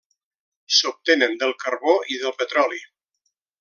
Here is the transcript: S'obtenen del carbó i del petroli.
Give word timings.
S'obtenen 0.77 1.37
del 1.43 1.55
carbó 1.67 1.97
i 2.17 2.21
del 2.25 2.37
petroli. 2.43 2.85